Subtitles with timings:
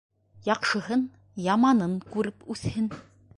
[0.47, 1.03] Яҡшыһын,
[1.49, 2.91] яманын күреп үҫһен.